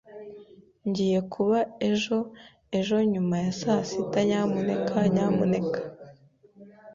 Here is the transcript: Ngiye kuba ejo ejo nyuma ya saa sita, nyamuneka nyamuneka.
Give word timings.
Ngiye 0.87 1.19
kuba 1.33 1.59
ejo 1.89 2.17
ejo 2.77 2.97
nyuma 3.13 3.35
ya 3.45 3.51
saa 3.61 3.83
sita, 3.89 4.19
nyamuneka 4.27 4.97
nyamuneka. 5.15 5.79